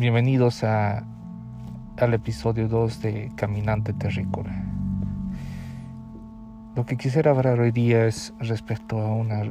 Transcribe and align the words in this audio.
Bienvenidos 0.00 0.64
a, 0.64 1.04
al 1.98 2.14
episodio 2.14 2.68
2 2.68 3.02
de 3.02 3.30
Caminante 3.36 3.92
Terrícola. 3.92 4.64
Lo 6.74 6.86
que 6.86 6.96
quisiera 6.96 7.32
hablar 7.32 7.60
hoy 7.60 7.70
día 7.70 8.06
es 8.06 8.32
respecto 8.38 8.98
a, 8.98 9.14
una, 9.14 9.42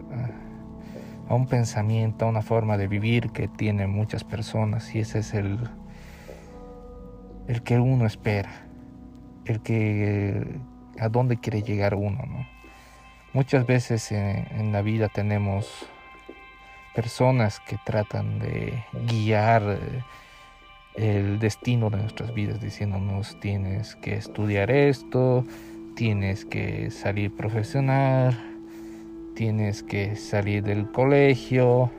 a 1.30 1.36
un 1.36 1.46
pensamiento, 1.46 2.26
a 2.26 2.30
una 2.30 2.42
forma 2.42 2.78
de 2.78 2.88
vivir 2.88 3.30
que 3.30 3.48
tienen 3.48 3.92
muchas 3.92 4.24
personas 4.24 4.96
y 4.96 5.02
ese 5.02 5.20
es 5.20 5.36
el, 5.36 5.60
el 7.48 7.62
que 7.62 7.78
uno 7.78 8.08
espera, 8.08 8.50
el 9.46 9.62
que 9.62 10.60
a 11.00 11.10
dónde 11.10 11.38
quiere 11.38 11.62
llegar 11.62 11.94
uno. 11.94 12.24
¿no? 12.26 12.48
Muchas 13.34 13.68
veces 13.68 14.12
en, 14.12 14.72
la 14.72 14.82
vida 14.82 15.10
tenemos 15.10 15.88
personas 16.96 17.60
que 17.60 17.78
tratan 17.86 18.40
de 18.40 18.84
guiar 19.06 19.62
eh, 19.80 20.02
el 20.96 21.40
destino 21.40 21.90
de 21.90 21.98
nuestras 21.98 22.34
vidas, 22.34 22.62
diciéndonos 22.62 23.40
tienes 23.40 23.96
que 23.96 24.16
estudiar 24.16 24.72
esto, 24.72 25.46
tienes 25.96 26.46
que 26.46 26.92
salir 26.92 27.32
profesional, 27.32 28.38
tienes 29.36 29.84
que 29.84 30.16
salir 30.16 30.64
del 30.64 30.92
colegio 30.92 31.92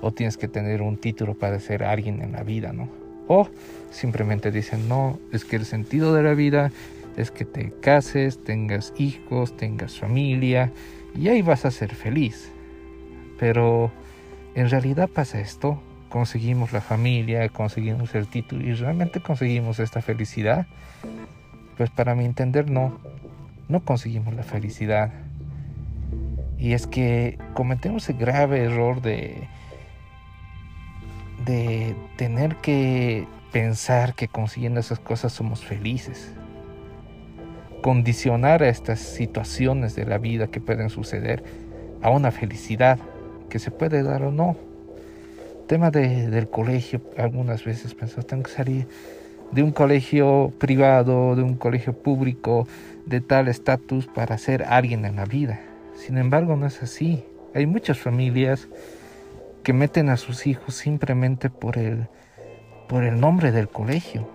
o 0.00 0.12
tienes 0.12 0.36
que 0.36 0.48
tener 0.48 0.82
un 0.82 0.96
título 0.96 1.34
para 1.34 1.60
ser 1.60 1.84
alguien 1.84 2.22
en 2.22 2.32
la 2.32 2.42
vida, 2.42 2.72
¿no? 2.72 2.88
O 3.28 3.48
simplemente 3.90 4.50
dicen, 4.50 4.88
no, 4.88 5.18
es 5.32 5.44
que 5.44 5.56
el 5.56 5.64
sentido 5.64 6.14
de 6.14 6.22
la 6.22 6.34
vida 6.34 6.72
es 7.16 7.30
que 7.30 7.44
te 7.44 7.70
cases, 7.80 8.42
tengas 8.42 8.92
hijos, 8.98 9.56
tengas 9.56 9.98
familia 9.98 10.72
y 11.14 11.28
ahí 11.28 11.42
vas 11.42 11.64
a 11.64 11.70
ser 11.70 11.94
feliz. 11.94 12.50
Pero 13.38 13.92
en 14.54 14.68
realidad 14.70 15.08
pasa 15.08 15.40
esto, 15.40 15.80
conseguimos 16.12 16.74
la 16.74 16.82
familia, 16.82 17.48
conseguimos 17.48 18.14
el 18.14 18.26
título 18.26 18.62
y 18.68 18.74
realmente 18.74 19.22
conseguimos 19.22 19.78
esta 19.78 20.02
felicidad. 20.02 20.66
Pues 21.78 21.88
para 21.88 22.14
mi 22.14 22.26
entender 22.26 22.70
no, 22.70 23.00
no 23.68 23.80
conseguimos 23.80 24.34
la 24.34 24.42
felicidad. 24.42 25.10
Y 26.58 26.74
es 26.74 26.86
que 26.86 27.38
cometemos 27.54 28.10
el 28.10 28.18
grave 28.18 28.62
error 28.64 29.00
de, 29.00 29.48
de 31.46 31.96
tener 32.16 32.56
que 32.56 33.26
pensar 33.50 34.14
que 34.14 34.28
consiguiendo 34.28 34.80
esas 34.80 34.98
cosas 34.98 35.32
somos 35.32 35.64
felices. 35.64 36.34
Condicionar 37.82 38.62
a 38.62 38.68
estas 38.68 39.00
situaciones 39.00 39.96
de 39.96 40.04
la 40.04 40.18
vida 40.18 40.48
que 40.48 40.60
pueden 40.60 40.90
suceder 40.90 41.42
a 42.02 42.10
una 42.10 42.30
felicidad 42.32 42.98
que 43.48 43.58
se 43.58 43.70
puede 43.70 44.02
dar 44.02 44.24
o 44.24 44.30
no 44.30 44.71
tema 45.72 45.90
de, 45.90 46.28
del 46.28 46.50
colegio, 46.50 47.00
algunas 47.16 47.64
veces 47.64 47.94
pensó, 47.94 48.22
tengo 48.22 48.42
que 48.42 48.50
salir 48.50 48.86
de 49.52 49.62
un 49.62 49.72
colegio 49.72 50.52
privado, 50.58 51.34
de 51.34 51.42
un 51.42 51.54
colegio 51.54 51.94
público, 51.94 52.68
de 53.06 53.22
tal 53.22 53.48
estatus 53.48 54.06
para 54.06 54.36
ser 54.36 54.64
alguien 54.64 55.06
en 55.06 55.16
la 55.16 55.24
vida. 55.24 55.62
Sin 55.94 56.18
embargo, 56.18 56.56
no 56.56 56.66
es 56.66 56.82
así. 56.82 57.24
Hay 57.54 57.64
muchas 57.64 57.98
familias 57.98 58.68
que 59.62 59.72
meten 59.72 60.10
a 60.10 60.18
sus 60.18 60.46
hijos 60.46 60.74
simplemente 60.74 61.48
por 61.48 61.78
el, 61.78 62.06
por 62.86 63.04
el 63.04 63.18
nombre 63.18 63.50
del 63.50 63.68
colegio 63.70 64.28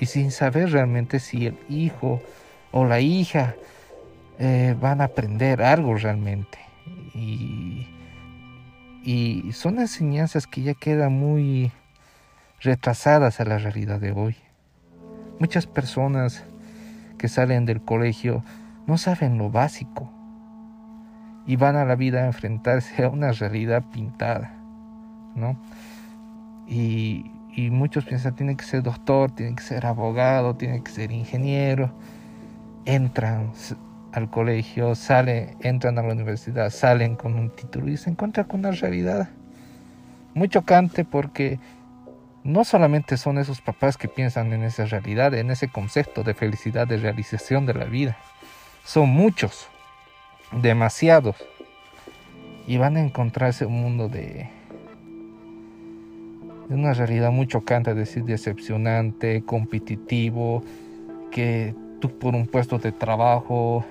y 0.00 0.06
sin 0.06 0.32
saber 0.32 0.72
realmente 0.72 1.20
si 1.20 1.46
el 1.46 1.56
hijo 1.68 2.20
o 2.72 2.84
la 2.84 2.98
hija 2.98 3.54
eh, 4.40 4.74
van 4.80 5.00
a 5.00 5.04
aprender 5.04 5.62
algo 5.62 5.94
realmente. 5.94 6.58
Y 7.14 7.63
y 9.04 9.52
son 9.52 9.78
enseñanzas 9.78 10.46
que 10.46 10.62
ya 10.62 10.74
quedan 10.74 11.12
muy 11.12 11.72
retrasadas 12.60 13.38
a 13.40 13.44
la 13.44 13.58
realidad 13.58 14.00
de 14.00 14.12
hoy. 14.12 14.36
Muchas 15.38 15.66
personas 15.66 16.44
que 17.18 17.28
salen 17.28 17.66
del 17.66 17.82
colegio 17.82 18.42
no 18.86 18.96
saben 18.96 19.36
lo 19.36 19.50
básico 19.50 20.10
y 21.46 21.56
van 21.56 21.76
a 21.76 21.84
la 21.84 21.96
vida 21.96 22.22
a 22.22 22.26
enfrentarse 22.26 23.04
a 23.04 23.10
una 23.10 23.32
realidad 23.32 23.84
pintada, 23.92 24.54
¿no? 25.34 25.58
Y, 26.66 27.30
y 27.54 27.70
muchos 27.70 28.06
piensan, 28.06 28.34
tiene 28.34 28.56
que 28.56 28.64
ser 28.64 28.82
doctor, 28.82 29.30
tiene 29.30 29.54
que 29.54 29.62
ser 29.62 29.84
abogado, 29.84 30.56
tiene 30.56 30.82
que 30.82 30.90
ser 30.90 31.12
ingeniero. 31.12 31.92
Entran, 32.86 33.52
al 34.14 34.30
colegio, 34.30 34.94
salen, 34.94 35.56
entran 35.60 35.98
a 35.98 36.02
la 36.02 36.12
universidad, 36.12 36.70
salen 36.70 37.16
con 37.16 37.34
un 37.34 37.50
título 37.50 37.90
y 37.90 37.96
se 37.96 38.10
encuentran 38.10 38.46
con 38.46 38.60
una 38.60 38.70
realidad 38.70 39.28
muy 40.34 40.48
chocante 40.48 41.04
porque 41.04 41.58
no 42.44 42.62
solamente 42.64 43.16
son 43.16 43.38
esos 43.38 43.60
papás 43.60 43.96
que 43.96 44.06
piensan 44.06 44.52
en 44.52 44.62
esa 44.62 44.84
realidad, 44.84 45.34
en 45.34 45.50
ese 45.50 45.66
concepto 45.66 46.22
de 46.22 46.34
felicidad, 46.34 46.86
de 46.86 46.98
realización 46.98 47.66
de 47.66 47.74
la 47.74 47.86
vida. 47.86 48.16
Son 48.84 49.08
muchos, 49.08 49.66
demasiados. 50.52 51.36
Y 52.68 52.76
van 52.76 52.96
a 52.96 53.00
encontrarse 53.00 53.66
un 53.66 53.80
mundo 53.82 54.08
de, 54.08 54.48
de 56.68 56.74
una 56.74 56.94
realidad 56.94 57.32
muy 57.32 57.48
chocante, 57.48 57.90
es 57.90 57.96
decir, 57.96 58.24
decepcionante, 58.24 59.42
competitivo, 59.44 60.62
que 61.32 61.74
tú 62.00 62.16
por 62.18 62.34
un 62.34 62.46
puesto 62.46 62.78
de 62.78 62.92
trabajo 62.92 63.84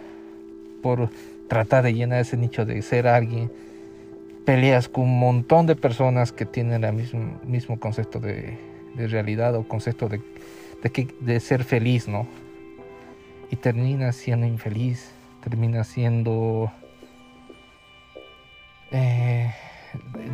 por 0.84 1.10
tratar 1.48 1.84
de 1.84 1.94
llenar 1.94 2.20
ese 2.20 2.38
nicho 2.38 2.66
de 2.66 2.80
ser 2.84 3.08
alguien. 3.08 3.52
Peleas 4.46 4.90
con 4.90 5.06
un 5.06 5.20
montón 5.20 5.66
de 5.66 5.76
personas 5.76 6.32
que 6.32 6.46
tienen 6.46 6.84
el 6.84 6.94
mismo, 6.94 7.40
mismo 7.46 7.80
concepto 7.80 8.20
de, 8.20 8.60
realidad 8.96 9.56
o 9.56 9.68
concepto 9.68 10.10
de, 10.10 10.22
de, 10.84 11.08
de 11.22 11.40
ser 11.40 11.64
feliz, 11.64 12.08
¿no? 12.08 12.28
Y 13.50 13.56
terminas 13.56 14.16
siendo 14.16 14.46
infeliz, 14.46 15.12
terminas 15.44 15.88
siendo... 15.88 16.72
Eh, 18.92 19.52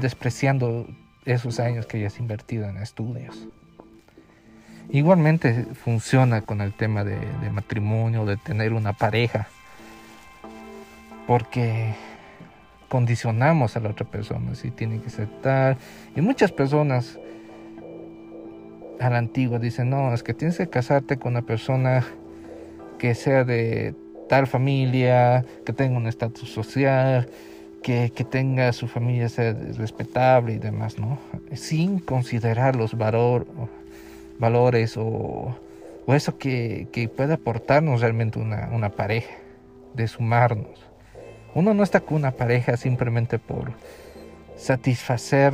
despreciando 0.02 0.88
esos 1.26 1.60
años 1.60 1.86
que 1.86 1.98
hayas 1.98 2.20
invertido 2.20 2.68
en 2.68 2.78
estudios. 2.78 3.48
Igualmente 4.90 5.66
funciona 5.76 6.42
con 6.42 6.62
el 6.62 6.74
tema 6.74 7.04
de, 7.04 7.20
de 7.20 7.50
matrimonio, 7.52 8.26
de 8.26 8.38
tener 8.38 8.74
una 8.74 8.94
pareja 8.94 9.48
porque 11.30 11.94
condicionamos 12.88 13.78
a 13.78 13.80
la 13.82 13.90
otra 13.90 14.04
persona, 14.04 14.56
si 14.56 14.72
tiene 14.72 15.00
que 15.00 15.12
tal. 15.44 15.78
Y 16.16 16.22
muchas 16.22 16.52
personas 16.52 17.20
a 19.00 19.12
la 19.12 19.20
antigua 19.20 19.60
dicen, 19.60 19.92
no, 19.92 20.12
es 20.12 20.24
que 20.24 20.34
tienes 20.34 20.58
que 20.58 20.68
casarte 20.68 21.18
con 21.18 21.34
una 21.34 21.44
persona 21.44 22.04
que 22.98 23.14
sea 23.14 23.44
de 23.44 23.94
tal 24.28 24.48
familia, 24.48 25.46
que 25.68 25.72
tenga 25.72 25.98
un 25.98 26.08
estatus 26.08 26.50
social, 26.52 27.30
que, 27.84 28.10
tenga 28.28 28.74
su 28.74 28.88
familia 28.88 29.30
sea 29.30 29.54
respetable 29.78 30.54
y 30.54 30.58
demás, 30.58 30.98
¿no? 30.98 31.20
Sin 31.54 32.00
considerar 32.00 32.76
los 32.76 32.98
valor, 32.98 33.46
valores 34.40 34.98
o, 34.98 35.56
o 36.08 36.14
eso 36.16 36.40
que, 36.40 36.88
que, 36.92 37.08
puede 37.08 37.36
aportarnos 37.36 38.02
realmente 38.02 38.40
una, 38.40 38.70
una 38.72 38.90
pareja, 38.90 39.36
de 39.94 40.08
sumarnos. 40.08 40.90
Uno 41.56 41.74
no 41.74 41.84
está 41.84 42.02
con 42.02 42.18
una 42.18 42.32
pareja 42.32 42.78
simplemente 42.78 43.40
por 43.40 43.74
satisfacer 44.56 45.54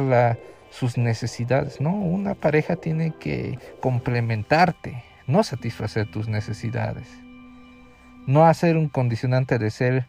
sus 0.70 0.98
necesidades. 0.98 1.80
No, 1.80 1.94
una 1.94 2.34
pareja 2.34 2.76
tiene 2.76 3.14
que 3.14 3.60
complementarte, 3.80 5.04
no 5.28 5.44
satisfacer 5.44 6.12
tus 6.12 6.28
necesidades. 6.28 7.08
No 8.28 8.46
hacer 8.46 8.76
un 8.76 8.90
condicionante 8.90 9.58
de 9.58 9.70
ser 9.70 10.08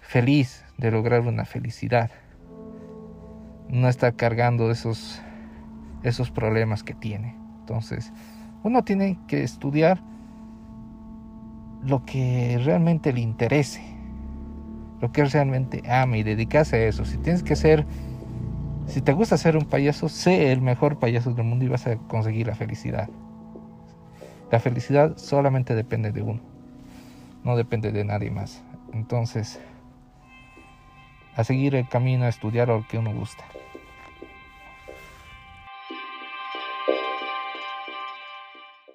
feliz, 0.00 0.64
de 0.78 0.90
lograr 0.90 1.20
una 1.20 1.44
felicidad. 1.44 2.10
No 3.68 3.88
estar 3.88 4.16
cargando 4.16 4.70
esos, 4.70 5.22
esos 6.02 6.30
problemas 6.30 6.82
que 6.82 6.94
tiene. 6.94 7.36
Entonces, 7.60 8.12
uno 8.64 8.82
tiene 8.82 9.18
que 9.28 9.44
estudiar 9.44 10.02
lo 11.84 12.04
que 12.04 12.60
realmente 12.64 13.12
le 13.12 13.20
interese 13.20 13.91
lo 15.02 15.10
que 15.10 15.24
realmente 15.24 15.82
ama 15.90 16.16
y 16.16 16.22
dedicarse 16.22 16.76
a 16.76 16.86
eso. 16.86 17.04
Si 17.04 17.18
tienes 17.18 17.42
que 17.42 17.56
ser, 17.56 17.84
si 18.86 19.00
te 19.00 19.12
gusta 19.12 19.36
ser 19.36 19.56
un 19.56 19.64
payaso, 19.64 20.08
sé 20.08 20.52
el 20.52 20.62
mejor 20.62 21.00
payaso 21.00 21.32
del 21.32 21.44
mundo 21.44 21.64
y 21.64 21.68
vas 21.68 21.88
a 21.88 21.96
conseguir 21.96 22.46
la 22.46 22.54
felicidad. 22.54 23.10
La 24.52 24.60
felicidad 24.60 25.16
solamente 25.16 25.74
depende 25.74 26.12
de 26.12 26.22
uno, 26.22 26.40
no 27.42 27.56
depende 27.56 27.90
de 27.90 28.04
nadie 28.04 28.30
más. 28.30 28.62
Entonces, 28.92 29.58
a 31.34 31.42
seguir 31.42 31.74
el 31.74 31.88
camino, 31.88 32.24
a 32.24 32.28
estudiar 32.28 32.68
lo 32.68 32.86
que 32.86 32.98
uno 32.98 33.12
gusta. 33.12 33.44